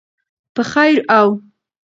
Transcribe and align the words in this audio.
په 0.53 0.61
خیر 0.71 0.97
او 1.17 1.27